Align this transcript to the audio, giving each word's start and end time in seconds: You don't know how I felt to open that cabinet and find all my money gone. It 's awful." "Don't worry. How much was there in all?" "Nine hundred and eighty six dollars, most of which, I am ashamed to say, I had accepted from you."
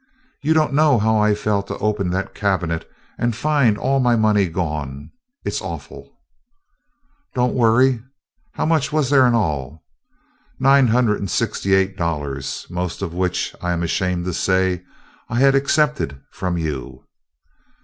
You 0.41 0.55
don't 0.55 0.73
know 0.73 0.97
how 0.97 1.19
I 1.21 1.35
felt 1.35 1.67
to 1.67 1.77
open 1.77 2.09
that 2.09 2.33
cabinet 2.33 2.89
and 3.19 3.35
find 3.35 3.77
all 3.77 3.99
my 3.99 4.15
money 4.15 4.47
gone. 4.47 5.11
It 5.45 5.51
's 5.53 5.61
awful." 5.61 6.09
"Don't 7.35 7.53
worry. 7.53 8.01
How 8.53 8.65
much 8.65 8.91
was 8.91 9.11
there 9.11 9.27
in 9.27 9.35
all?" 9.35 9.83
"Nine 10.59 10.87
hundred 10.87 11.19
and 11.19 11.29
eighty 11.39 11.53
six 11.85 11.93
dollars, 11.95 12.65
most 12.71 13.03
of 13.03 13.13
which, 13.13 13.53
I 13.61 13.73
am 13.73 13.83
ashamed 13.83 14.25
to 14.25 14.33
say, 14.33 14.83
I 15.29 15.37
had 15.39 15.53
accepted 15.53 16.19
from 16.31 16.57
you." 16.57 17.05